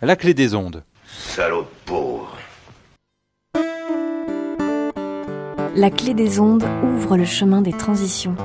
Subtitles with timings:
[0.00, 0.84] La clé des ondes.
[1.08, 2.36] Salaud de pauvre.
[5.74, 8.36] La clé des ondes ouvre le chemin des transitions.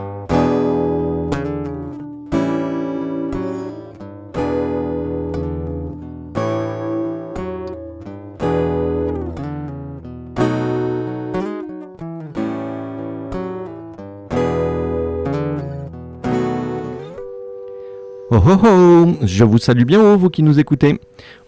[18.35, 20.99] Oh oh oh Je vous salue bien, oh, vous qui nous écoutez.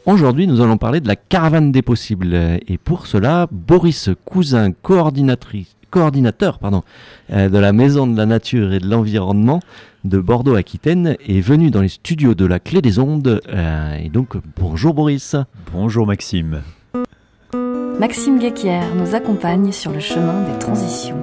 [0.05, 2.35] Aujourd'hui, nous allons parler de la caravane des possibles.
[2.67, 6.83] Et pour cela, Boris Cousin, coordinatrice, coordinateur pardon,
[7.31, 9.61] euh, de la Maison de la Nature et de l'Environnement
[10.03, 13.41] de Bordeaux-Aquitaine, est venu dans les studios de la Clé des Ondes.
[13.49, 15.35] Euh, et donc, bonjour Boris.
[15.73, 16.61] Bonjour Maxime.
[17.99, 21.17] Maxime Guéquière nous accompagne sur le chemin des transitions.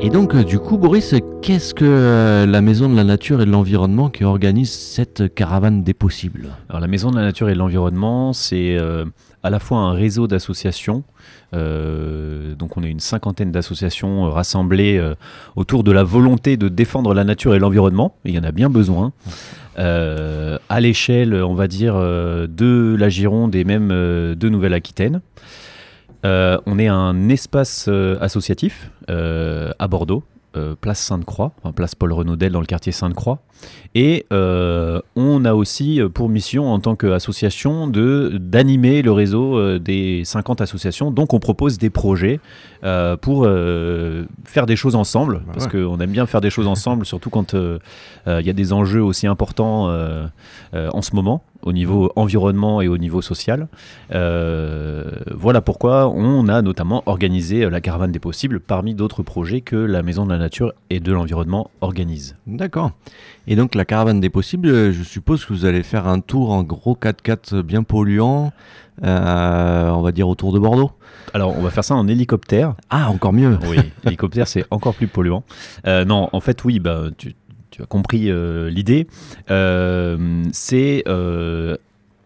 [0.00, 1.12] Et donc, euh, du coup, Boris,
[1.42, 5.82] qu'est-ce que euh, la Maison de la Nature et de l'Environnement qui organise cette caravane
[5.82, 6.50] des possibles?
[6.68, 9.04] Alors la Maison de la Nature et de l'Environnement, c'est euh,
[9.42, 11.02] à la fois un réseau d'associations.
[11.52, 15.02] donc on est une cinquantaine d'associations rassemblées
[15.56, 18.14] autour de la volonté de défendre la nature et l'environnement.
[18.24, 19.12] Il y en a bien besoin.
[19.76, 25.20] À l'échelle, on va dire, de la Gironde et même de Nouvelle-Aquitaine.
[26.24, 30.24] Euh, on est un espace euh, associatif euh, à Bordeaux,
[30.80, 33.38] place Sainte-Croix, enfin, place Paul Renaudel dans le quartier Sainte-Croix.
[33.94, 40.60] Et on a aussi pour mission en tant qu'association de d'animer le réseau des 50
[40.60, 41.12] associations.
[41.12, 42.40] Donc on propose des projets
[43.20, 43.48] pour
[44.44, 45.80] faire des choses ensemble, parce ouais.
[45.80, 47.80] qu'on aime bien faire des choses ensemble, surtout quand il
[48.26, 49.88] y a des enjeux aussi importants
[50.72, 53.68] en ce moment au niveau environnement et au niveau social.
[54.14, 59.60] Euh, voilà pourquoi on a notamment organisé euh, la caravane des possibles parmi d'autres projets
[59.60, 62.36] que la Maison de la Nature et de l'Environnement organise.
[62.46, 62.92] D'accord.
[63.46, 66.50] Et donc, la caravane des possibles, euh, je suppose que vous allez faire un tour
[66.50, 68.52] en gros 4x4 bien polluant,
[69.04, 70.90] euh, on va dire autour de Bordeaux.
[71.34, 72.74] Alors on va faire ça en hélicoptère.
[72.90, 73.58] Ah, encore mieux.
[73.68, 75.44] Oui, hélicoptère c'est encore plus polluant.
[75.86, 77.34] Euh, non, en fait oui, bah, tu,
[77.78, 79.06] tu as compris euh, l'idée.
[79.50, 81.76] Euh, c'est euh,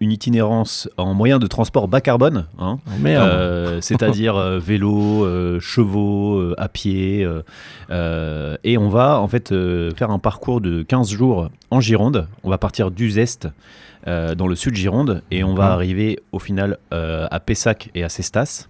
[0.01, 2.47] une itinérance en moyen de transport bas carbone.
[2.59, 2.79] hein.
[2.87, 3.07] Oh.
[3.07, 7.29] Euh, c'est-à-dire euh, vélo, euh, chevaux, à pied.
[7.91, 9.55] et on va en fait
[9.95, 12.27] faire un parcours de 15 jours en Gironde.
[12.45, 13.49] On va partir d'Uzeste
[14.09, 18.09] euh, dans le sud Gironde et on va arriver au final à Pessac et à
[18.09, 18.69] Cestas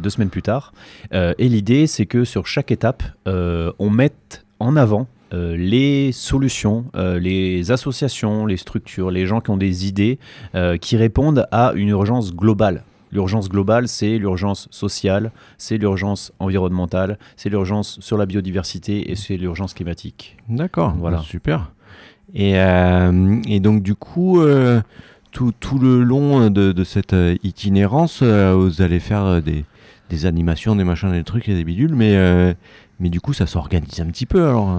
[0.00, 0.72] deux semaines plus tard.
[1.12, 7.18] Et l'idée, c'est que sur chaque étape, on mette en avant euh, les solutions, euh,
[7.18, 10.18] les associations, les structures, les gens qui ont des idées
[10.54, 12.84] euh, qui répondent à une urgence globale.
[13.12, 19.36] L'urgence globale, c'est l'urgence sociale, c'est l'urgence environnementale, c'est l'urgence sur la biodiversité et c'est
[19.36, 20.36] l'urgence climatique.
[20.48, 21.18] D'accord, Voilà.
[21.18, 21.72] super.
[22.34, 24.40] Et, et donc du coup,
[25.30, 29.64] tout, tout le long de, de cette itinérance, vous allez faire des,
[30.10, 32.52] des animations, des machins, des trucs et des bidules, mais, euh,
[33.00, 34.76] mais du coup, ça s'organise un petit peu alors.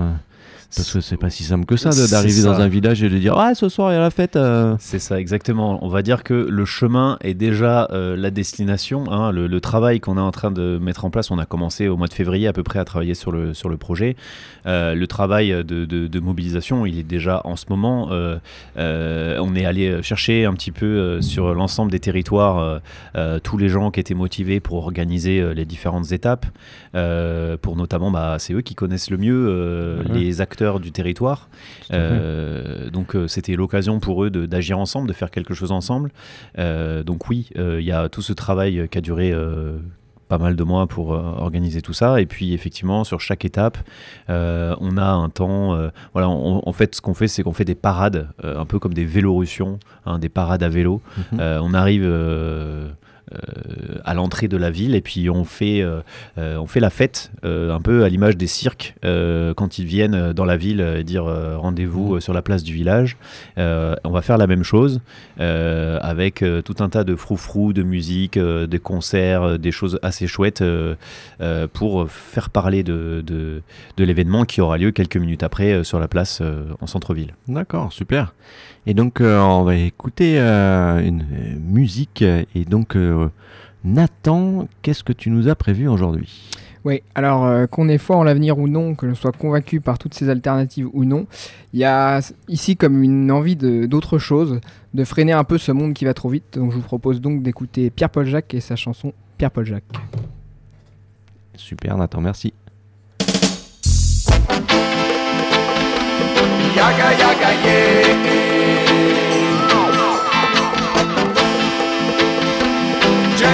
[0.76, 3.36] Parce que c'est pas si simple que ça d'arriver dans un village et de dire
[3.38, 4.36] Ah, ce soir il y a la fête.
[4.36, 4.76] euh.
[4.80, 5.80] C'est ça, exactement.
[5.84, 9.06] On va dire que le chemin est déjà euh, la destination.
[9.10, 9.32] hein.
[9.32, 11.96] Le, le travail qu'on est en train de mettre en place, on a commencé au
[11.96, 14.18] mois de février à peu près à travailler sur le, sur le projet.
[14.66, 18.10] Euh, le travail de, de- de mobilisation, il est déjà en ce moment.
[18.76, 22.82] on est allé chercher un petit peu sur l'ensemble des territoires
[23.44, 26.46] tous les gens qui étaient motivés pour organiser les différentes étapes.
[27.62, 31.50] pour notamment, bah, c'est eux qui connaissent le mieux les acteurs du territoire.
[31.94, 36.12] Euh, donc euh, c'était l'occasion pour eux d'agir ensemble, de faire quelque chose ensemble.
[36.58, 39.34] Euh, donc oui, il y a tout ce travail qui a duré
[40.28, 42.20] pas mal de mois pour euh, organiser tout ça.
[42.20, 43.78] Et puis effectivement, sur chaque étape,
[44.30, 45.74] euh, on a un temps.
[45.76, 48.78] euh, voilà, on- en fait, ce qu'on fait, c'est qu'on fait des parades, un peu
[48.80, 51.02] comme des vélorussions, hein, des parades à vélo.
[51.32, 51.40] Mhm.
[51.62, 52.04] On arrive.
[53.34, 56.00] Euh, à l'entrée de la ville et puis on fait, euh,
[56.38, 60.46] euh, on fait la fête un peu à l'image des cirques quand ils viennent dans
[60.46, 63.18] la ville euh, dire rendez-vous euh, sur la place du village.
[63.58, 65.02] On va faire la même chose
[65.38, 70.64] avec tout un tas de froufrous, de musique, des concerts, des choses assez chouettes
[71.74, 73.62] pour faire parler de, de,
[73.98, 76.42] de l'événement qui aura lieu quelques minutes après sur la place
[76.80, 77.34] en centre-ville.
[77.48, 78.34] D'accord, super.
[78.90, 82.22] Et donc, euh, on va écouter euh, une euh, musique.
[82.22, 83.28] Et donc, euh,
[83.84, 86.50] Nathan, qu'est-ce que tu nous as prévu aujourd'hui?
[86.86, 89.98] Oui, alors euh, qu'on ait foi en l'avenir ou non, que l'on soit convaincu par
[89.98, 91.28] toutes ces alternatives ou non,
[91.74, 94.62] il y a ici comme une envie de- d'autre chose,
[94.94, 96.46] de freiner un peu ce monde qui va trop vite.
[96.54, 99.84] Donc je vous propose donc d'écouter Pierre-Paul Jacques et sa chanson Pierre-Paul Jacques.
[101.58, 102.54] Super, Nathan, merci.
[106.78, 108.27] Yaga yaga yeah.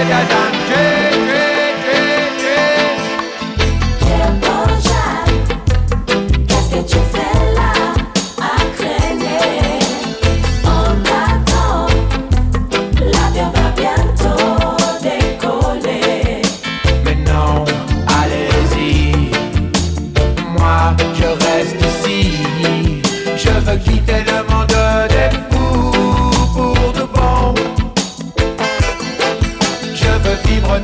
[0.08, 0.43] da da da.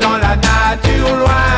[0.00, 1.49] dans la nature loin.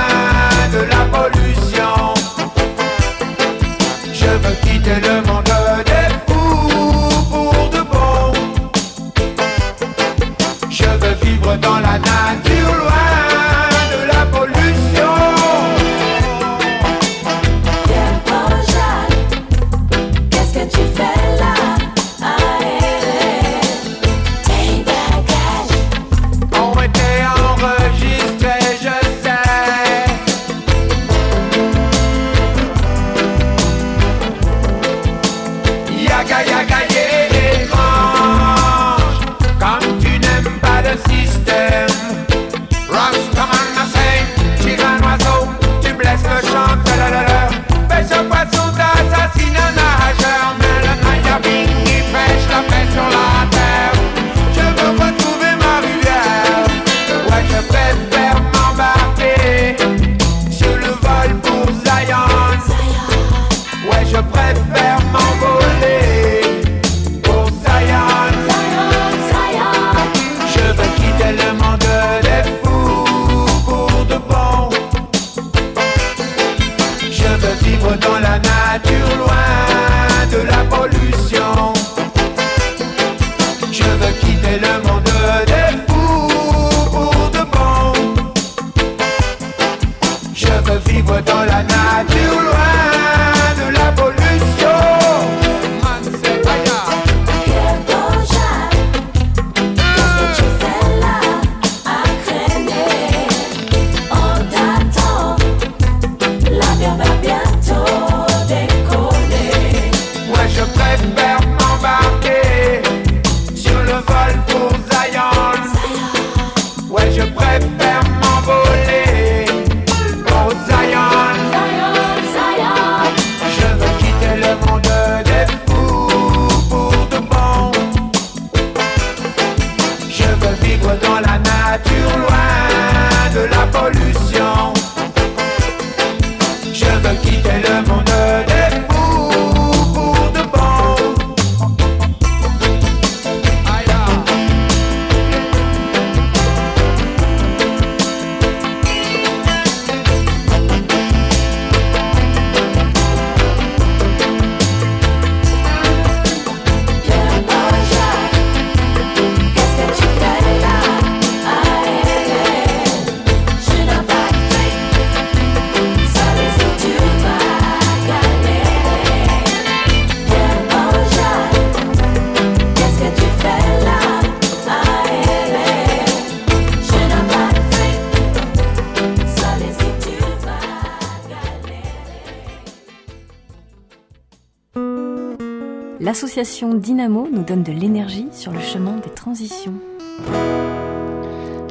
[186.23, 189.75] L'association Dynamo nous donne de l'énergie sur le chemin des transitions.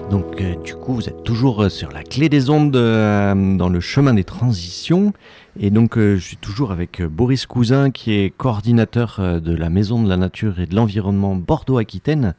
[0.09, 3.69] Donc euh, du coup, vous êtes toujours euh, sur la clé des ondes euh, dans
[3.69, 5.13] le chemin des transitions.
[5.57, 10.03] Et donc euh, je suis toujours avec Boris Cousin qui est coordinateur de la Maison
[10.03, 12.35] de la Nature et de l'Environnement Bordeaux-Aquitaine.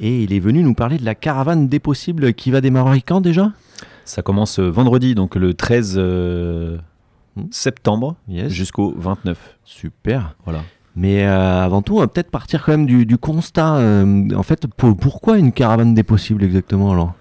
[0.00, 3.20] Et il est venu nous parler de la caravane des possibles qui va démarrer quand
[3.20, 3.50] déjà?
[4.04, 6.78] Ça commence vendredi, donc le 13 euh,
[7.36, 7.48] Hmm.
[7.50, 8.50] septembre Yes.
[8.50, 9.58] jusqu'au 29.
[9.64, 10.36] Super.
[10.44, 10.62] Voilà.
[10.96, 13.76] Mais euh, avant tout, on va peut-être partir quand même du, constat.
[13.76, 17.12] euh, en fait, pour- pourquoi une caravane des possibles exactement alors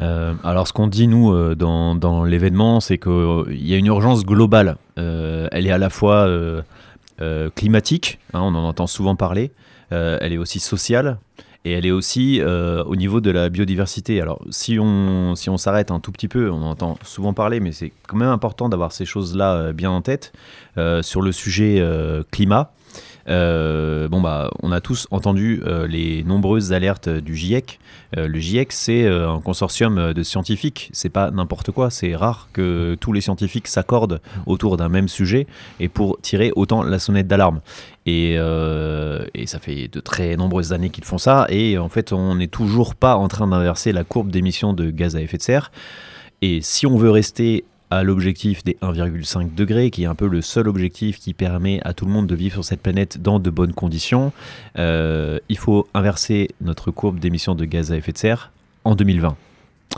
[0.00, 4.76] Euh, alors, ce qu'on dit, nous, dans, l'événement, c'est qu'il y a une urgence globale.
[4.96, 6.26] Elle est à la fois
[7.54, 9.50] climatique, hein, on en entend souvent parler,
[9.90, 11.18] elle est aussi sociale,
[11.64, 14.20] et elle est aussi au niveau de la biodiversité.
[14.20, 17.58] Alors, si on si on s'arrête un tout petit peu, on en entend souvent parler,
[17.58, 20.32] mais c'est quand même important d'avoir ces choses-là bien en tête.
[21.02, 21.84] Sur le sujet
[22.30, 22.70] climat,
[23.28, 27.78] euh, bon bah, on a tous entendu euh, les nombreuses alertes du GIEC.
[28.16, 30.90] Euh, le GIEC, c'est un consortium de scientifiques.
[30.92, 31.90] C'est pas n'importe quoi.
[31.90, 35.46] C'est rare que tous les scientifiques s'accordent autour d'un même sujet
[35.80, 37.60] et pour tirer autant la sonnette d'alarme.
[38.06, 38.36] Et,
[39.46, 41.46] ça fait de très nombreuses années qu'ils font ça.
[41.48, 45.16] Et en fait, on n'est toujours pas en train d'inverser la courbe d'émissions de gaz
[45.16, 45.70] à effet de serre.
[46.42, 50.42] Et si on veut rester à l'objectif des 1,5 degrés, qui est un peu le
[50.42, 53.50] seul objectif qui permet à tout le monde de vivre sur cette planète dans de
[53.50, 54.32] bonnes conditions,
[54.78, 58.52] euh, il faut inverser notre courbe d'émissions de gaz à effet de serre
[58.84, 59.36] en 2020.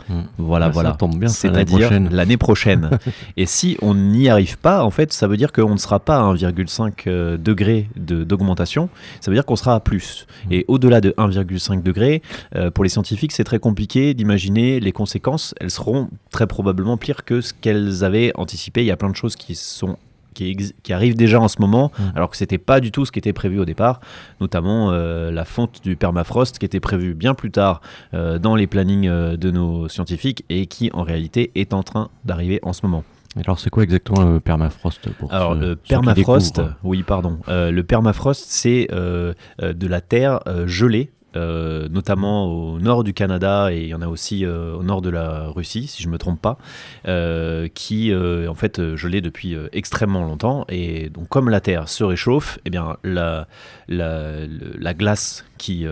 [0.07, 0.21] Hmm.
[0.37, 0.91] Voilà, Bah, ça voilà.
[0.95, 2.09] tombe bien, l'année C'est-à-dire prochaine.
[2.11, 2.89] l'année prochaine.
[3.37, 6.17] Et si on n'y arrive pas, en fait, ça veut dire qu'on ne sera pas
[6.17, 10.25] à 1,5 euh, degré de- d'augmentation, ça veut dire qu'on sera à plus.
[10.45, 10.53] Mmh.
[10.53, 12.21] Et au-delà de 1,5 degré,
[12.55, 15.53] euh, pour les scientifiques, c'est très compliqué d'imaginer les conséquences.
[15.59, 18.81] Elles seront très probablement pires que ce qu'elles avaient anticipé.
[18.81, 19.97] Il y a plein de choses qui sont
[20.33, 22.03] qui, arrivent déjà en ce moment, Mm.
[22.15, 23.99] alors que c'était pas du tout ce qui était prévu au départ,
[24.39, 27.81] notamment euh, la fonte du permafrost qui était prévue bien plus tard
[28.13, 32.09] euh, dans les plannings euh, de nos scientifiques et qui en réalité est en train
[32.25, 33.03] d'arriver en ce moment.
[33.45, 37.83] Alors c'est quoi exactement le permafrost pour Alors ceux- le permafrost, oui pardon, Euh, le
[37.83, 41.11] permafrost c'est euh, de la terre euh, gelée.
[41.35, 45.01] Euh, notamment au nord du Canada et il y en a aussi euh, au nord
[45.01, 46.57] de la Russie, si je me trompe pas,
[47.07, 50.65] euh, qui en fait gelée depuis extrêmement longtemps.
[50.69, 53.47] Et donc comme la Terre se réchauffe, eh bien la,
[53.87, 54.31] la,
[54.79, 55.85] la glace qui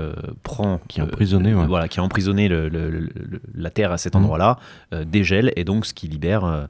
[0.43, 1.65] prend, Qui est emprisonnée, ouais.
[1.67, 4.22] voilà, qui a emprisonné le- le- le- le- la Terre à cet Mhm.
[4.24, 4.58] endroit-là,
[5.05, 6.67] dégèle et donc ce qui libère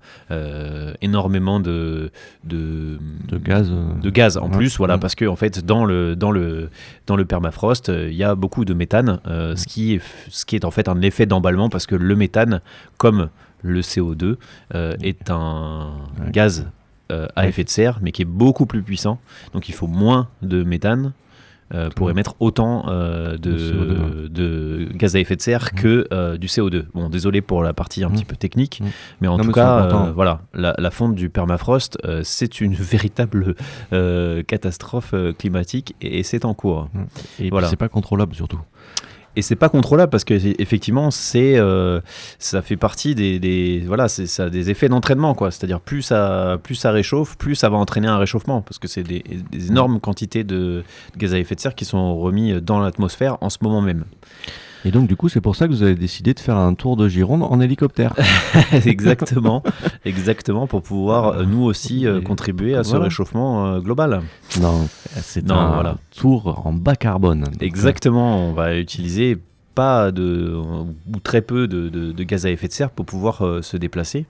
[1.01, 2.11] énormément de,
[2.43, 2.97] de,
[3.27, 3.71] de gaz.
[4.01, 4.57] de gaz en Ouais.
[4.57, 4.99] plus, voilà, Mm.
[4.99, 6.69] parce que en fait dans le dans le
[7.07, 10.55] dans le permafrost, il y a beaucoup de méthane, euh, ce qui est ce qui
[10.55, 12.61] est en fait un effet d'emballement parce que le méthane,
[12.97, 13.29] comme
[13.61, 14.37] le CO2,
[14.75, 15.91] euh, est un
[16.23, 16.31] Ouais.
[16.31, 16.67] gaz
[17.11, 19.19] euh, à effet de serre, mais qui est beaucoup plus puissant.
[19.53, 21.13] Donc il faut moins de méthane.
[21.73, 26.07] Euh, pour émettre autant euh, De CO2, de, de gaz à effet de serre que
[26.11, 26.85] euh, du CO2.
[26.93, 28.13] Bon, désolé pour la partie un Mm.
[28.13, 28.87] petit peu technique, Mm.
[29.21, 32.73] mais en Non, tout mais cas, euh, voilà, la, la fonte du permafrost, c'est une
[32.73, 33.55] véritable
[34.47, 36.89] catastrophe climatique et, et c'est en cours.
[37.39, 37.67] Et Voilà.
[37.67, 38.59] c'est pas contrôlable surtout.
[39.39, 42.01] Et c'est pas contrôlable parce que c'est- effectivement, c'est euh,
[42.39, 45.49] ça fait partie des, voilà, c'est ça des effets d'entraînement quoi.
[45.49, 49.03] C'est-à-dire plus ça plus ça réchauffe, plus ça va entraîner un réchauffement parce que c'est
[49.03, 50.83] des, des énormes quantités de
[51.17, 54.03] gaz à effet de serre qui sont remis dans l'atmosphère en ce moment même.
[54.85, 56.95] Et donc du coup c'est pour ça que vous avez décidé de faire un tour
[56.95, 58.13] de Gironde en hélicoptère.
[58.85, 59.61] exactement,
[60.05, 63.05] exactement pour pouvoir euh, nous aussi euh, contribuer à ce voilà.
[63.05, 64.21] réchauffement euh, global.
[64.61, 65.97] non, c'est un voilà.
[66.15, 67.41] tour en bas carbone.
[67.43, 69.37] Donc, Exactement, on va utiliser
[69.75, 73.45] pas de ou très peu de, de- de gaz à effet de serre pour pouvoir
[73.45, 74.25] euh, se déplacer.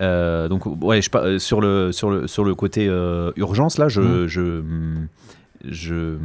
[0.00, 2.86] Donc ouais, je, sur le sur le sur le côté
[3.36, 4.26] urgence là, je Mm.
[4.28, 5.06] je hum,
[5.68, 6.16] je,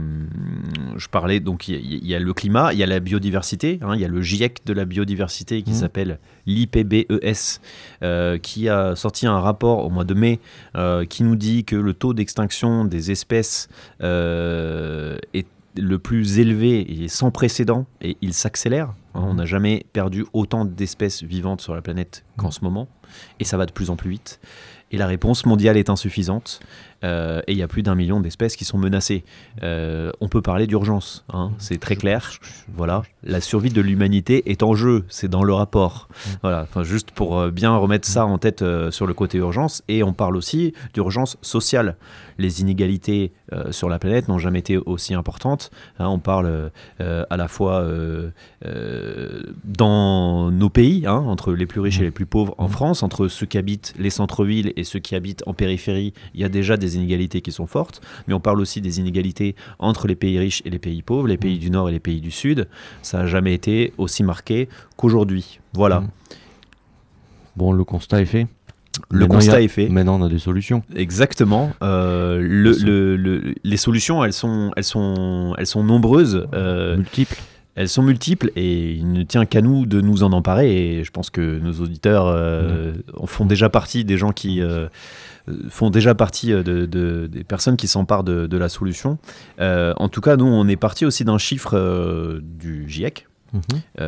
[0.96, 3.00] je parlais donc il y, a- il y a le climat, il y a la
[3.00, 5.76] biodiversité, hein, il y a le GIEC de la biodiversité qui Mm.
[5.76, 7.60] s'appelle l'IPBES,
[8.04, 10.40] euh, qui a sorti un rapport au mois de mai
[10.76, 13.68] euh, qui nous dit que le taux d'extinction des espèces
[14.02, 18.94] euh, est le plus élevé et sans précédent et il s'accélère.
[19.14, 22.88] Hein, on n'a jamais perdu autant d'espèces vivantes sur la planète qu'en ce moment
[23.40, 24.40] et ça va de plus en plus vite.
[24.92, 26.62] Et la réponse mondiale est insuffisante
[27.06, 29.24] euh, et il y a plus d'un million d'espèces qui sont menacées.
[29.64, 32.32] Euh, on peut parler d'urgence, hein, c'est très clair.
[32.76, 36.10] Voilà, la survie de l'humanité est en jeu, c'est dans le rapport.
[36.42, 39.84] Voilà, enfin juste pour euh, bien remettre ça en tête euh, sur le côté urgence.
[39.88, 41.96] Et on parle aussi d'urgence sociale.
[42.38, 43.32] Les inégalités
[43.72, 45.72] sur la planète n'ont jamais été aussi importantes.
[46.00, 47.86] Hein, on parle à la fois
[49.64, 53.30] dans nos pays, hein, entre les plus riches et les plus pauvres en France, entre
[53.30, 56.14] ceux qui habitent les centres-villes et ceux qui habitent en périphérie.
[56.34, 59.00] Il y a déjà des des inégalités qui sont fortes, mais on parle aussi des
[59.00, 62.00] inégalités entre les pays riches et les pays pauvres, les pays du Nord et les
[62.00, 62.68] pays du Sud.
[63.02, 65.60] Ça n'a jamais été aussi marqué qu'aujourd'hui.
[65.74, 66.02] Voilà.
[66.02, 66.10] Mm.
[67.56, 68.48] Bon, le constat est fait.
[69.10, 69.90] Le Maintenant, constat a- est fait.
[69.90, 70.82] Maintenant, on a des solutions.
[70.96, 71.72] Exactement.
[71.84, 76.48] Euh, le- Elles sont- le- le- les solutions, elles sont, elles sont, elles sont nombreuses.
[76.54, 77.38] euh, Multiples.
[77.76, 80.98] Elles sont multiples et il ne tient qu'à nous de nous en emparer.
[81.00, 84.88] Et je pense que nos auditeurs euh, en font déjà partie des gens qui euh,
[85.70, 89.18] font déjà partie euh, de, de- des personnes qui s'emparent de, de la solution.
[89.60, 93.28] Euh, en tout cas, nous, on est parti aussi d'un chiffre du GIEC.
[93.54, 93.62] Mhm.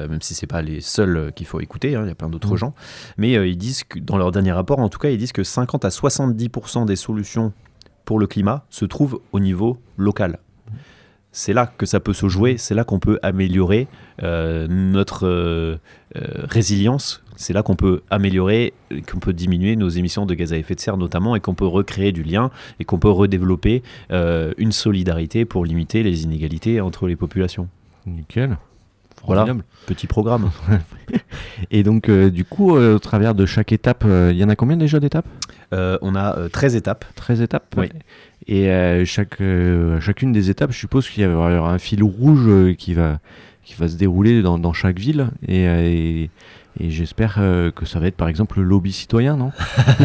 [0.09, 2.51] même si c'est pas les seuls qu'il faut écouter, hein, il y a plein d'autres
[2.51, 2.57] Mhm.
[2.57, 2.73] gens.
[3.17, 5.85] Mais ils disent que dans leur dernier rapport, en tout cas, ils disent que 50
[5.85, 7.53] à 70% des solutions
[8.03, 10.39] pour le climat se trouvent au niveau local.
[11.39, 13.87] C'est là que ça peut se jouer, c'est là qu'on peut améliorer
[14.23, 15.77] euh, notre euh,
[16.15, 18.73] euh, résilience, c'est là qu'on peut améliorer,
[19.07, 21.67] qu'on peut diminuer nos émissions de gaz à effet de serre notamment, et qu'on peut
[21.67, 27.07] recréer du lien, et qu'on peut redévelopper euh, une solidarité pour limiter les inégalités entre
[27.07, 27.67] les populations.
[28.07, 28.57] Nickel.
[29.25, 29.41] Voilà.
[29.41, 29.65] Formidable.
[29.85, 30.51] Petit programme.
[31.71, 34.49] Et donc, euh, du coup, euh, au travers de chaque étape, euh, il y en
[34.49, 35.27] a combien déjà d'étapes?
[35.71, 37.05] On a euh, 13 étapes.
[37.15, 37.75] 13 étapes?
[37.77, 37.89] Oui.
[38.47, 42.45] Et euh, chaque, euh, chacune des étapes, je suppose qu'il y aura un fil rouge
[42.47, 43.19] euh, qui, va,
[43.63, 45.31] qui va se dérouler dans, chaque ville.
[45.47, 46.29] Et,
[46.79, 47.41] et, j'espère
[47.75, 49.51] que ça va être par exemple le lobby citoyen, non?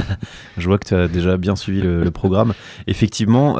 [0.59, 2.55] Je vois que tu as déjà bien suivi le, programme.
[2.87, 3.59] Effectivement,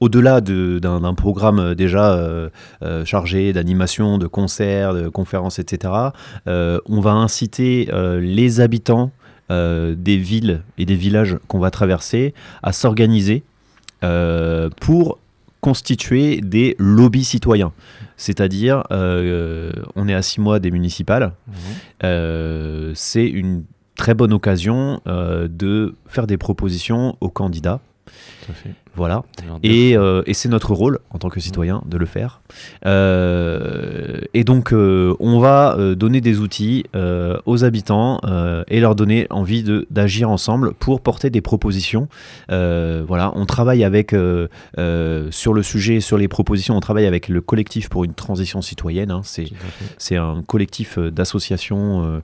[0.00, 2.50] au-delà de- d'un programme déjà
[3.04, 5.92] chargé d'animation, de concerts, de conférences, etc.,
[6.46, 7.88] on va inciter
[8.20, 9.12] les habitants
[9.48, 12.34] des villes et des villages qu'on va traverser
[12.64, 13.44] à s'organiser
[14.00, 15.18] pour
[15.60, 17.72] constituer des lobbies citoyens.
[18.16, 21.32] C'est-à-dire, euh, on est à six mois des municipales,
[22.04, 23.64] euh, c'est une
[23.96, 27.80] très bonne occasion euh, de faire des propositions aux candidats.
[28.06, 28.74] Tout à fait.
[28.96, 29.22] Voilà.
[29.62, 32.40] Et, euh, et c'est notre rôle en tant que citoyen de le faire.
[32.86, 36.84] Euh, et donc, euh, on va donner des outils
[37.46, 38.20] aux habitants
[38.68, 42.08] et leur donner envie de- d'agir ensemble pour porter des propositions.
[42.48, 47.88] Voilà, on travaille avec, sur le sujet, sur les propositions, on travaille avec le collectif
[47.88, 49.10] pour une transition citoyenne.
[49.10, 49.20] hein.
[49.98, 52.22] c'est un collectif d'associations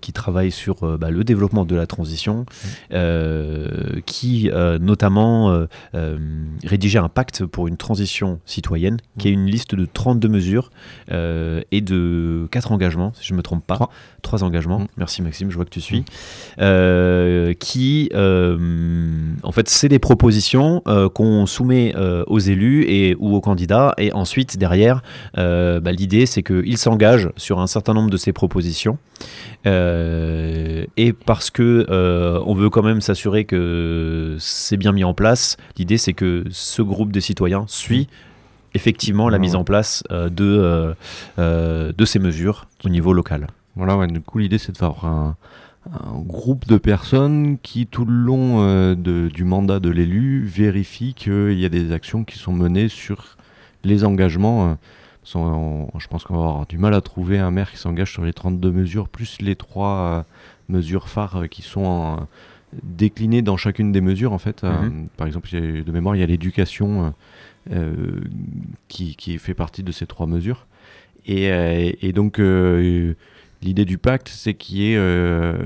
[0.00, 2.44] qui travaille sur bah, le développement de la transition,
[2.92, 3.68] euh,
[4.06, 6.18] qui notamment euh,
[6.64, 10.70] rédigeait un pacte pour une transition citoyenne, qui est une liste de 32 mesures
[11.10, 13.76] euh, et de 4 engagements, si je ne me trompe pas.
[13.76, 13.90] Trois.
[14.22, 14.86] Trois engagements, Mm.
[14.96, 16.04] merci Maxime, je vois que tu suis.
[16.58, 20.82] Euh, qui, en fait, c'est des propositions
[21.14, 21.94] qu'on soumet
[22.26, 25.02] aux élus et, ou aux candidats, et ensuite, derrière,
[25.34, 28.96] bah, l'idée, c'est qu'ils s'engagent sur un certain nombre de ces propositions.
[29.64, 35.14] Euh, et parce que euh, on veut quand même s'assurer que c'est bien mis en
[35.14, 38.08] place, l'idée c'est que ce groupe de citoyens suit
[38.74, 39.58] effectivement la mise ouais.
[39.60, 40.94] en place euh, de,
[41.38, 43.46] de ces mesures au niveau local.
[43.76, 45.36] Voilà, ouais, du coup, l'idée, c'est de faire un,
[45.90, 51.58] un groupe de personnes qui, tout le long de- du mandat de l'élu, vérifient qu'il
[51.58, 53.36] y a des actions qui sont menées sur
[53.84, 54.76] les engagements.
[55.34, 58.24] On- je pense qu'on va avoir du mal à trouver un maire qui s'engage sur
[58.24, 60.22] les 32 mesures, plus les trois euh,
[60.68, 62.26] mesures phares euh, qui sont en-
[62.82, 64.64] déclinées dans chacune des mesures, en fait.
[64.64, 65.08] Euh, Mhm.
[65.16, 67.12] par exemple, de mémoire, il y a l'éducation
[68.88, 70.66] qui, qui fait partie de ces trois mesures.
[71.26, 71.46] Et,
[72.06, 72.40] et donc,
[73.64, 75.56] L'idée du pacte, c'est qu'il y ait euh,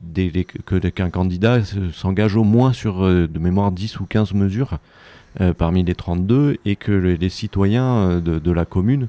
[0.00, 4.06] des- des- que qu'un candidat se- s'engage au moins sur euh, de mémoire 10 ou
[4.06, 4.78] 15 mesures
[5.54, 9.08] parmi les 32 et que le- les citoyens euh, de, la commune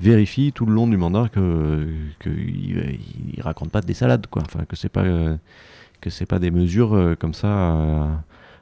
[0.00, 1.86] vérifient tout le long du mandat que
[2.20, 2.98] qu'il
[3.36, 4.42] il raconte pas des salades quoi.
[4.44, 5.36] Enfin que c'est pas euh,
[6.00, 8.04] que c'est pas des mesures euh, comme ça euh,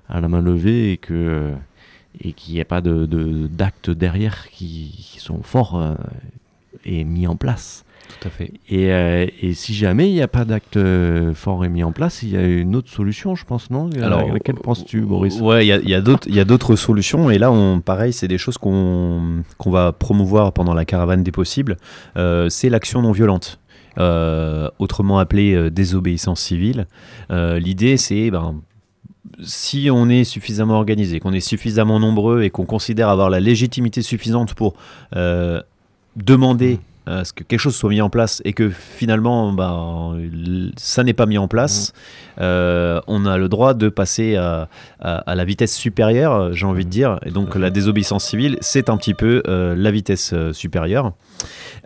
[0.08, 1.54] à la main levée et que euh,
[2.20, 3.06] et qu'il n'y ait pas de
[3.50, 5.94] d'actes derrière qui, sont forts euh,
[6.84, 7.84] et mis en place.
[8.20, 8.52] Tout à fait.
[8.68, 11.92] Et, euh, et si jamais il n'y a pas d'acte euh, fort et mis en
[11.92, 13.88] place, il y a une autre solution, je pense, non?
[14.00, 15.40] Alors, laquelle penses-tu, Boris?
[15.40, 16.00] Ouais, il y a- a,
[16.44, 17.30] d'autres- solutions.
[17.30, 21.32] Et là, on, pareil, c'est des choses qu'on qu'on va promouvoir pendant la caravane des
[21.32, 21.76] possibles.
[22.16, 23.58] Euh, c'est l'action non violente.
[23.98, 26.86] Euh, autrement appelée euh, désobéissance civile.
[27.30, 28.54] Euh, L'idée, c'est ben,
[29.42, 34.00] si on est suffisamment organisé, qu'on est suffisamment nombreux et qu'on considère avoir la légitimité
[34.02, 34.74] suffisante pour
[35.16, 35.60] euh,
[36.16, 41.02] demander à ce que quelque chose soit mis en place et que finalement l- ça
[41.02, 41.92] n'est pas mis en place,
[42.40, 44.68] euh, on a le droit de passer à,
[45.00, 47.18] à- à la vitesse supérieure, euh, j'ai envie de dire.
[47.26, 51.12] Et donc la désobéissance civile, c'est un petit peu euh, la vitesse euh, supérieure.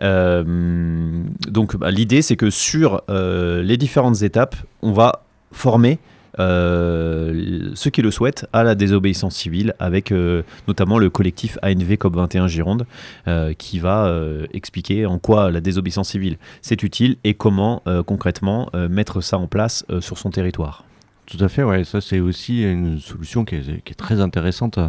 [0.01, 5.99] Euh, donc bah, l'idée, c'est que sur euh, les différentes étapes, on va former
[6.39, 11.93] euh, ceux qui le souhaitent à la désobéissance civile, avec euh, notamment le collectif ANV
[11.93, 12.85] COP21 Gironde,
[13.27, 14.13] euh, qui va
[14.53, 19.85] expliquer en quoi la désobéissance civile c'est utile et comment concrètement mettre ça en place
[19.99, 20.83] sur son territoire.
[21.25, 21.83] Tout à fait, ouais.
[21.83, 24.79] Ça, c'est aussi une solution qui est, très intéressante,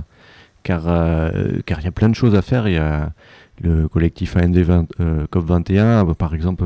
[0.63, 2.69] car il y a plein de choses à faire.
[2.69, 3.13] Il y a
[3.61, 5.79] le collectif AND 20, euh, COP21,
[6.11, 6.65] euh, par exemple,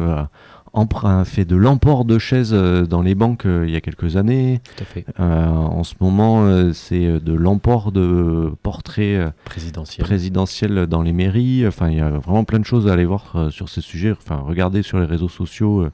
[0.72, 4.16] emprunt- fait de l'emport de chaises euh, dans les banques euh, il y a quelques
[4.16, 4.60] années.
[4.76, 5.04] Tout à fait.
[5.20, 10.04] Euh, en ce moment, c'est de l'emport de portraits Présidentiel.
[10.06, 11.66] présidentiels dans les mairies.
[11.66, 14.12] Enfin, il y a vraiment plein de choses à aller voir sur ces sujets.
[14.12, 15.86] Enfin, regardez sur les réseaux sociaux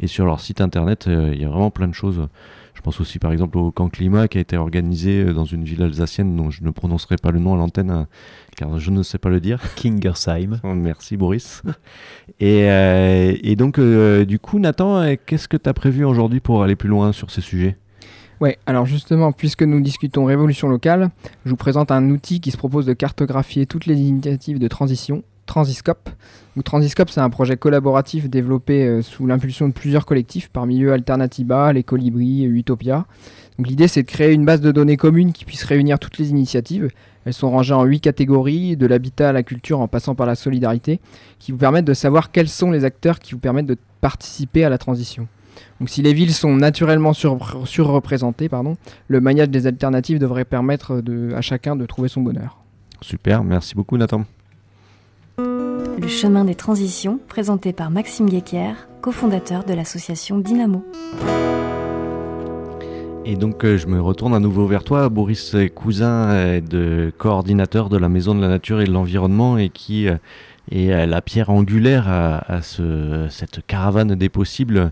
[0.00, 1.06] et sur leur site internet.
[1.08, 2.26] Il y a vraiment plein de choses.
[2.78, 5.64] Je pense aussi par exemple au camp climat qui a été organisé euh, dans une
[5.64, 8.04] ville alsacienne dont je ne prononcerai pas le nom à l'antenne euh,
[8.56, 9.60] car je ne sais pas le dire.
[9.74, 10.60] Kingersheim.
[10.62, 11.64] Merci Boris.
[12.38, 16.62] Et, euh, et donc euh, du coup Nathan, qu'est-ce que tu as prévu aujourd'hui pour
[16.62, 17.76] aller plus loin sur ces sujets?
[18.40, 21.10] Ouais, alors justement, puisque nous discutons révolution locale,
[21.44, 25.24] je vous présente un outil qui se propose de cartographier toutes les initiatives de transition,
[25.48, 26.10] Transiscope.
[26.64, 31.72] Transiscope, c'est un projet collaboratif développé euh, sous l'impulsion de plusieurs collectifs, parmi eux Alternativa,
[31.72, 33.06] Les Colibris, Utopia.
[33.58, 36.90] L'idée, c'est de créer une base de données commune qui puisse réunir toutes les initiatives.
[37.24, 40.34] Elles sont rangées en huit catégories, de l'habitat à la culture en passant par la
[40.34, 41.00] solidarité,
[41.38, 44.68] qui vous permettent de savoir quels sont les acteurs qui vous permettent de participer à
[44.68, 45.28] la transition.
[45.80, 48.76] Donc si les villes sont naturellement sur- surreprésentées, pardon,
[49.08, 51.02] le maillage des alternatives devrait permettre
[51.34, 52.58] à chacun de trouver son bonheur.
[53.00, 54.24] Super, merci beaucoup Nathan.
[55.38, 60.84] Le chemin des transitions, présenté par Maxime Guéquier, cofondateur de l'association Dynamo.
[63.24, 67.12] Et donc euh, je me retourne à nouveau vers toi, Boris euh, Cousin, euh, de
[67.18, 70.08] coordinateur de la Maison de la Nature et de l'Environnement et qui
[70.70, 74.90] est la pierre angulaire à, à ce, cette caravane des possibles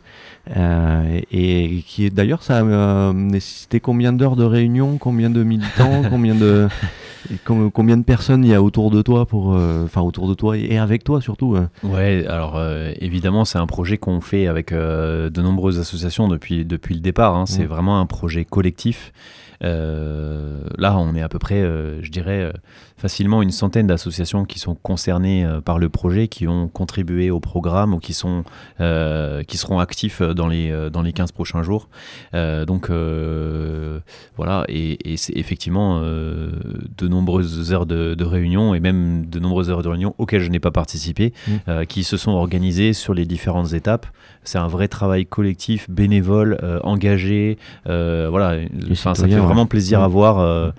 [0.57, 6.03] euh, et, qui est d'ailleurs ça a nécessité combien d'heures de réunion, combien de militants,
[6.09, 6.69] combien de
[7.31, 10.35] et combien de personnes il y a autour de toi pour euh, enfin autour de
[10.35, 11.57] toi et avec toi surtout.
[11.57, 11.71] hein?
[11.83, 16.65] Ouais, alors euh, évidemment, c'est un projet qu'on fait avec euh, de nombreuses associations depuis,
[16.65, 17.37] depuis le départ.
[17.37, 17.47] hein.
[17.47, 17.69] C'est Mm.
[17.69, 19.13] vraiment un projet collectif.
[19.61, 21.63] Là, on est à peu près,
[22.03, 22.53] je dirais,
[22.97, 27.41] facilement une centaine d'associations qui sont concernées euh, par le projet, qui ont contribué au
[27.41, 28.45] programme ou qui, sont,
[28.81, 31.89] euh, qui seront actifs dans les, euh, dans les 15 prochains jours.
[32.35, 34.01] Euh, donc euh,
[34.37, 39.71] voilà, et, et c'est effectivement de nombreuses heures de, de réunion et même de nombreuses
[39.71, 41.53] heures de réunion auxquelles je n'ai pas participé, Mm.
[41.69, 44.07] euh, qui se sont organisées sur les différentes étapes.
[44.43, 47.59] C'est un vrai travail collectif, bénévole, engagé.
[47.85, 48.59] voilà,
[48.95, 49.37] ça fait ouais.
[49.41, 50.13] vraiment plaisir à Mm.
[50.13, 50.73] voir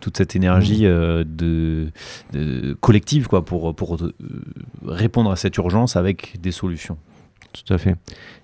[0.00, 1.90] toute cette énergie euh, de,
[2.80, 4.12] collective quoi, pour, pour euh,
[4.84, 6.98] répondre à cette urgence avec des solutions.
[7.52, 7.96] Tout à fait.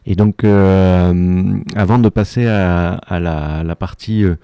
[0.07, 4.37] Et donc, euh, avant de passer à, la, partie, euh,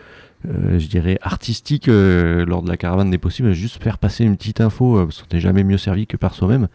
[0.45, 5.05] je dirais, artistique lors de la caravane des possibles, juste faire passer une petite info,
[5.05, 6.69] parce qu'on n'est jamais mieux servi que par soi-même,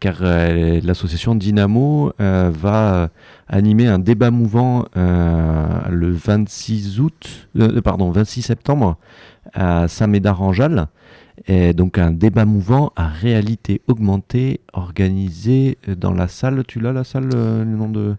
[0.00, 3.10] car l'association Dynamo va
[3.48, 7.48] animer un débat mouvant le 26 août,
[7.84, 8.96] pardon, 26 septembre
[9.54, 10.88] à Saint-Médard-en-Jalles.
[11.46, 16.64] Et donc un débat mouvant à réalité augmentée organisé euh, dans la salle.
[16.66, 18.16] Tu l'as la salle, euh, le nom de,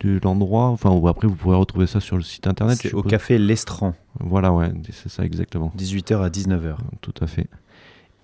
[0.00, 0.66] de l'endroit?
[0.66, 2.78] Enfin, après vous pourrez retrouver ça sur le site internet.
[2.80, 5.72] C'est au café L'Estran, Voilà, ouais, c'est ça exactement.
[5.76, 6.76] 18h à 19h.
[7.00, 7.48] Tout à fait.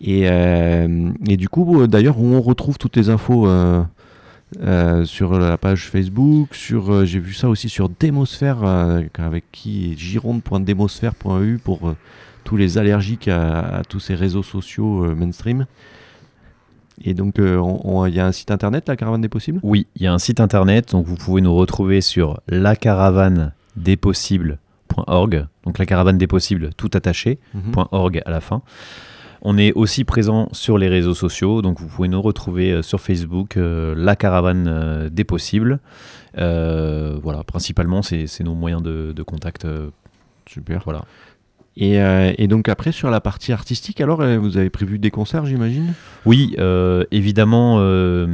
[0.00, 3.82] Et, euh, et du coup, euh, d'ailleurs, on retrouve toutes les infos euh,
[4.60, 6.54] euh, sur la page Facebook.
[6.54, 11.94] Sur, euh, j'ai vu ça aussi sur Démosphère, euh, avec qui gironde.démosphère.eu pour
[12.44, 15.66] tous les allergiques à, à tous ces réseaux sociaux mainstream.
[17.04, 19.60] Et donc, on- on- il y a un site internet, la caravane des possibles?
[19.62, 25.78] Oui, il y a un site internet, donc vous pouvez nous retrouver sur lacaravanedespossibles.org, donc
[25.78, 27.72] la caravane des possibles tout attaché, Mhm.
[27.90, 28.62] .org à la fin.
[29.48, 33.00] On est aussi présent sur les réseaux sociaux, donc vous pouvez nous retrouver euh, sur
[33.00, 35.78] Facebook, euh, la caravane euh, des possibles.
[36.36, 39.64] Euh, voilà, principalement, c'est nos moyens de, de contact.
[40.46, 40.82] Super.
[40.82, 41.04] voilà.
[41.78, 45.10] Et, euh, et donc, après, sur la partie artistique, alors, euh, vous avez prévu des
[45.10, 45.92] concerts, j'imagine?
[46.24, 48.26] Oui, euh, évidemment, euh,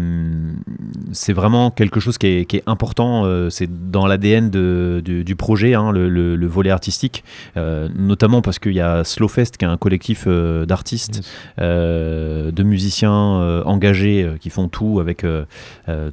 [1.10, 3.24] c'est vraiment quelque chose qui est, qui est important.
[3.50, 7.24] c'est dans l'ADN du, du projet, hein, le, le- le volet artistique,
[7.56, 11.28] notamment parce qu'il y a Slowfest, qui est un collectif d'artistes,
[11.58, 15.26] de musiciens engagés qui font tout avec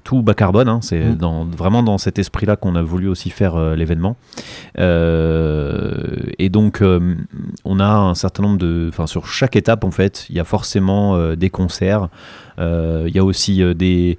[0.04, 0.68] tout bas carbone.
[0.68, 0.80] hein.
[0.82, 1.16] c'est Mm.
[1.16, 4.18] dans, vraiment dans cet esprit-là qu'on a voulu aussi faire l'événement.
[4.78, 6.84] Et donc,
[7.66, 10.44] on a un certain nombre de, enfin sur chaque étape en fait, il y a
[10.44, 12.10] forcément euh, des concerts.
[12.60, 14.18] Euh, Il y a aussi euh, des,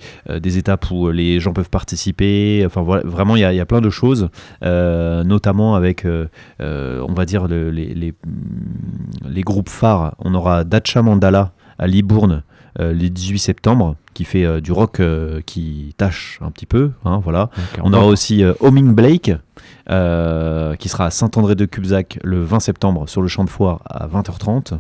[0.59, 2.63] étapes où les gens peuvent participer.
[2.67, 4.29] Enfin vraiment il y, a, plein de choses,
[4.63, 6.07] notamment avec,
[6.61, 8.15] on va dire le- les, les,
[9.29, 10.15] les groupes phares.
[10.19, 12.43] On aura Dacha Mandala à Libourne
[12.79, 16.93] euh, le 18 septembre, qui fait euh, du rock euh, qui tâche un petit peu.
[17.05, 17.51] hein, voilà.
[17.83, 19.33] On aura aussi Homing Blake,
[19.89, 24.79] qui sera à Saint-André-de-Cubzac le 20 septembre sur le champ de foire à 20h30.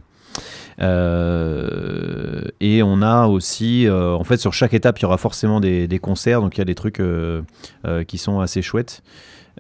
[0.81, 5.61] Euh, et on a aussi, euh, en fait, sur chaque étape, il y aura forcément
[5.61, 7.43] des, des concerts, donc il y a des trucs euh,
[8.07, 9.03] qui sont assez chouettes.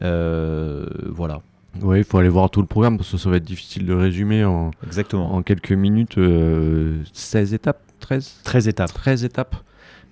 [0.01, 1.41] Voilà,
[1.83, 3.93] Oui, il faut aller voir tout le programme parce que ça va être difficile de
[3.95, 5.35] résumer en, exactement.
[5.35, 6.19] en quelques minutes.
[6.19, 8.93] euh, 16 étapes 13 13 étapes.
[8.93, 9.57] 13 étapes.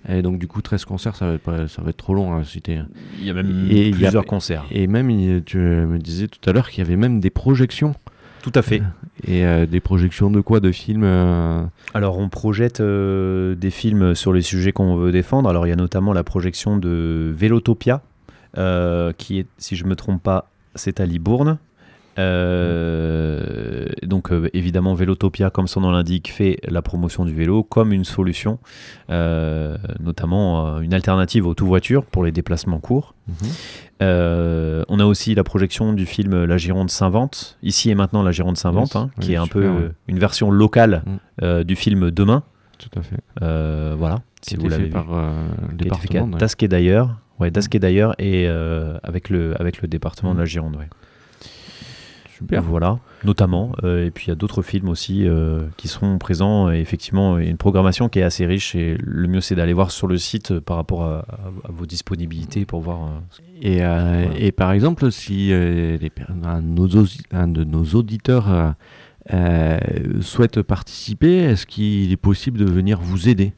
[0.07, 2.37] Et donc, du coup, 13 concerts, ça va être, pas- ça va être trop long
[2.37, 2.79] à citer.
[3.19, 4.65] Il y a même Et a- plusieurs concerts.
[4.71, 7.93] Et même, il- tu me disais tout à l'heure qu'il y avait même des projections.
[8.41, 8.81] Tout à fait.
[9.27, 11.61] Et euh, des projections de quoi De films euh,
[11.93, 15.49] Alors, on projette euh, des films sur les sujets qu'on veut défendre.
[15.49, 18.01] Alors, il y a notamment la projection de Vélotopia,
[18.57, 21.57] euh, qui est, si je me trompe pas, c'est à Libourne.
[22.59, 27.93] Euh, donc euh, évidemment Vélotopia, comme son nom l'indique, fait la promotion du vélo comme
[27.93, 28.59] une solution,
[29.09, 33.13] euh, notamment une alternative aux tout-voitures pour les déplacements courts.
[34.01, 38.31] Euh, on a aussi la projection du film La Gironde s'invente, ici et maintenant La
[38.31, 39.91] Gironde s'invente, Yes, hein, oui, qui est un super, peu ouais.
[40.07, 41.03] une version locale
[41.41, 41.63] Mm.
[41.63, 42.43] du film Demain.
[42.77, 43.17] Tout à fait.
[43.97, 44.89] Voilà, si vous l'avez vu.
[44.89, 45.31] par le
[45.69, 46.37] fait département.
[46.37, 46.67] ouais.
[46.67, 50.35] D'ailleurs, ouais, Dasquet d'ailleurs, et euh, avec le avec le département Mm.
[50.35, 50.87] de la Gironde, ouais.
[52.37, 52.61] Super.
[52.63, 53.73] Voilà, notamment.
[53.83, 56.71] euh, et puis il y a d'autres films aussi euh, qui seront présents.
[56.71, 58.75] Et effectivement, il y a une programmation qui est assez riche.
[58.75, 61.85] Et le mieux, c'est d'aller voir sur le site par rapport à, à- à vos
[61.85, 63.09] disponibilités pour voir.
[63.61, 64.23] Et, Voilà.
[64.37, 65.99] et par exemple, si les
[66.45, 68.73] un, de nos ausi- un de nos auditeurs
[70.21, 73.51] souhaite participer, est-ce qu'il est possible de venir vous aider?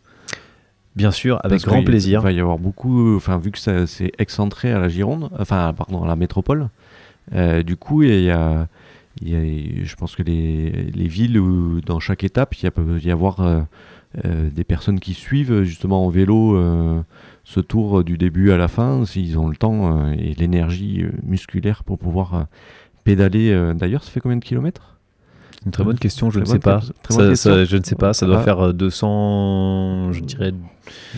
[0.95, 2.19] Bien sûr, avec Parce grand plaisir.
[2.19, 5.73] Il va y avoir beaucoup, enfin vu que ça- c'est excentré à la Gironde, enfin
[5.73, 6.67] pardon à la métropole,
[7.34, 8.67] euh, du coup il y a,
[9.21, 12.67] il y a- je pense que les, les villes où dans chaque étape il y
[12.67, 13.62] a- peut y avoir euh,
[14.25, 16.60] euh, des personnes qui suivent justement en vélo
[17.45, 21.97] ce tour du début à la fin, s'ils ont le temps et l'énergie musculaire pour
[21.99, 22.47] pouvoir
[23.06, 23.73] pédaler.
[23.75, 24.90] D'ailleurs, ça fait combien de kilomètres?
[25.62, 26.82] C'est une très bonne question, je Très ne sais pas.
[27.36, 28.43] Ça- je ne sais pas, ça doit Ah.
[28.43, 30.54] faire euh, 200, je dirais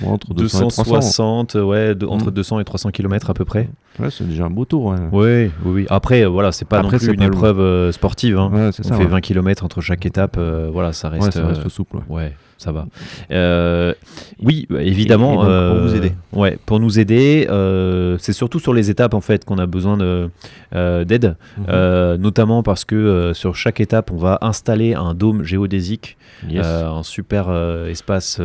[0.01, 0.84] Bon, Entre 200 et 300.
[0.84, 2.32] 260, ouais, de- entre Mm.
[2.34, 3.69] 200 et 300 km à peu près.
[3.99, 4.86] Ouais, c'est déjà un beau tour.
[4.86, 4.97] ouais.
[5.12, 5.86] Oui, oui, oui.
[5.89, 8.38] Après, euh, voilà, c'est pas Après, non plus une épreuve euh, sportive.
[8.38, 8.51] hein.
[8.53, 8.84] Ouais, On ça.
[8.84, 9.06] fait ouais.
[9.10, 11.23] 20 km entre chaque étape, euh, voilà, ça reste.
[11.25, 11.97] Ouais, ça reste euh, souple.
[12.10, 12.34] ouais.
[12.63, 12.86] Ça va.
[13.32, 13.93] Euh,
[14.41, 15.32] oui, évidemment.
[15.32, 16.12] Et- et donc, pour euh, vous aider.
[16.32, 19.97] Ouais, pour nous aider, euh, c'est surtout sur les étapes en fait qu'on a besoin
[19.97, 20.30] de,
[20.73, 22.15] d'aide, Mhm.
[22.21, 26.17] Notamment parce que sur chaque étape, on va installer un dôme géodésique
[26.49, 26.65] Yes.
[26.65, 27.45] un super
[27.88, 28.41] espace,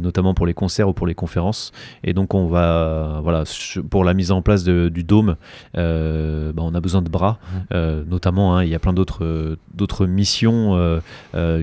[0.00, 1.70] notamment pour les concerts ou pour les conférences.
[2.02, 3.44] Et donc, on va, voilà,
[3.90, 5.36] pour la mise en place de- du dôme,
[5.74, 7.38] bah, on a besoin de bras,
[7.72, 8.04] Mhm.
[8.08, 8.56] notamment.
[8.56, 11.00] hein, il y a plein d'autres d'autres missions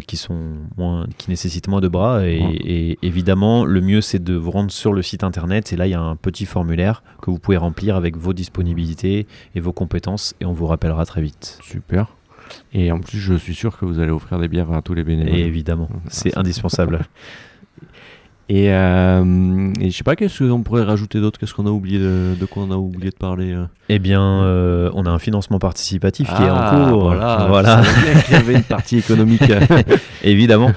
[0.07, 0.39] qui sont
[0.77, 2.25] moins, qui nécessitent moins de bras.
[2.27, 2.55] Et, Ouais.
[2.65, 5.73] et évidemment, le mieux, c'est de vous rendre sur le site internet.
[5.73, 9.27] Et là, il y a un petit formulaire que vous pouvez remplir avec vos disponibilités
[9.55, 10.35] et vos compétences.
[10.41, 11.59] Et on vous rappellera très vite.
[11.63, 12.07] Super.
[12.73, 15.03] Et en plus, je suis sûr que vous allez offrir des bières à tous les
[15.03, 15.35] bénévoles.
[15.35, 17.01] Et évidemment, c'est indispensable.
[18.49, 21.37] Et, euh, et je sais pas, qu'est-ce qu'on pourrait rajouter d'autre?
[21.37, 23.65] Qu'est-ce qu'on a oublié de, de quoi on a oublié de parler euh?
[23.89, 27.03] Eh bien, euh, on a un financement participatif qui est en Ah, cours.
[27.03, 27.81] Voilà, Voilà.
[28.25, 29.41] qu'il y avait une partie économique.
[30.23, 30.71] évidemment.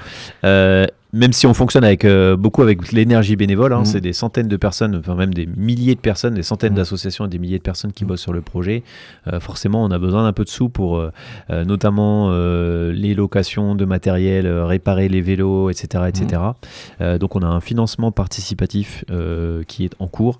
[1.12, 3.84] Même si on fonctionne avec euh, beaucoup avec l'énergie bénévole, hein, Mhm.
[3.84, 6.76] c'est des centaines de personnes, enfin même des milliers de personnes, des centaines Mhm.
[6.78, 8.08] d'associations et des milliers de personnes qui Mhm.
[8.10, 8.84] bossent sur le projet.
[9.26, 11.10] Euh, forcément, on a besoin d'un peu de sous pour euh,
[11.64, 16.04] notamment les locations de matériel, réparer les vélos, etc.
[16.08, 16.42] etc.
[17.18, 19.04] Donc on a un financement participatif
[19.66, 20.38] qui est en cours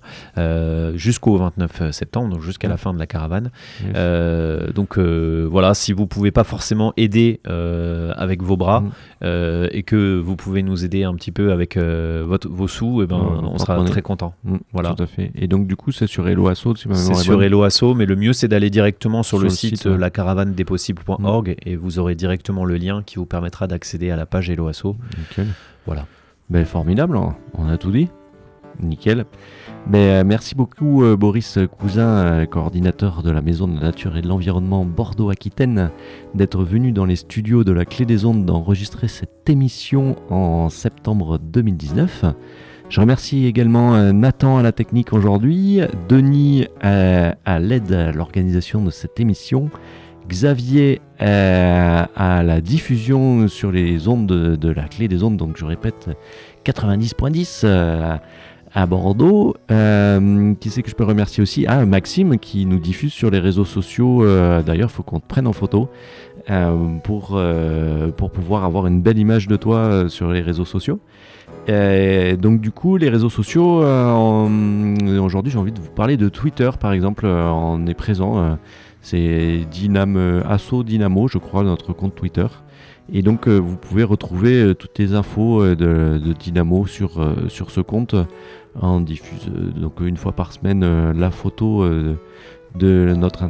[0.95, 3.49] jusqu'au 29 septembre, donc jusqu'à la fin de la caravane.
[3.83, 4.73] Yes.
[4.73, 8.83] Donc voilà, si vous pouvez pas forcément aider avec vos bras
[9.21, 13.07] et que vous pouvez nous aider un petit peu avec euh, votre, vos sous, et
[13.07, 14.33] ben, Ouais, on sera très content.
[14.43, 14.93] Mm, voilà.
[14.93, 15.31] Tout à fait.
[15.35, 17.41] Et donc, du coup, c'est sur Hello Asso, si C'est sur.
[17.43, 19.91] Hello Asso, mais le mieux c'est d'aller directement sur, Sur le, site, site, ouais.
[19.93, 24.49] euh, lacaravane-des-possibles.org et vous aurez directement le lien qui vous permettra d'accéder à la page
[24.49, 24.95] Hello Asso.
[25.17, 25.47] Nickel.
[25.85, 26.05] Voilà.
[26.49, 28.09] Ben, formidable, on- on a tout dit.
[28.81, 29.25] Nickel.
[29.87, 34.15] Ben, euh, merci beaucoup euh, Boris Cousin, euh, coordinateur de la Maison de la Nature
[34.15, 35.89] et de l'Environnement Bordeaux-Aquitaine,
[36.35, 41.39] d'être venu dans les studios de la Clé des Ondes d'enregistrer cette émission en septembre
[41.39, 42.25] 2019.
[42.89, 49.17] Je remercie également Nathan à la technique aujourd'hui, Denis à l'aide à l'organisation de cette
[49.21, 49.69] émission,
[50.27, 56.09] Xavier à la diffusion sur les ondes de, la clé des ondes, donc je répète
[56.65, 58.17] 90.10 euh,
[58.73, 59.55] à Bordeaux.
[59.69, 61.65] Euh, qui c'est que je peux remercier aussi?
[61.67, 64.23] Ah, Maxime qui nous diffuse sur les réseaux sociaux.
[64.23, 65.89] euh, D'ailleurs, il faut qu'on te prenne en photo
[66.49, 67.39] euh, pour,
[68.17, 70.99] pour pouvoir avoir une belle image de toi sur les réseaux sociaux.
[71.67, 76.91] Donc du coup, les réseaux sociaux, aujourd'hui j'ai envie de vous parler de Twitter par
[76.91, 78.57] exemple, on est présent,
[79.01, 82.47] c'est Dynam, Asso Dynamo je crois, notre compte Twitter.
[83.11, 87.71] Et donc euh, vous pouvez retrouver euh, toutes les infos euh, de, Dynamo sur, sur
[87.71, 88.15] ce compte.
[88.81, 93.43] On diffuse donc une fois par semaine la photo de notre,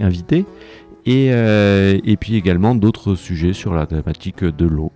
[0.00, 0.44] invité.
[1.06, 4.90] Et, et puis également d'autres sujets sur la thématique de l'eau.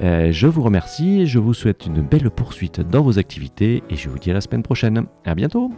[0.00, 4.18] Je vous remercie, je vous souhaite une belle poursuite dans vos activités et je vous
[4.18, 5.04] dis à la semaine prochaine.
[5.26, 5.70] À bientôt!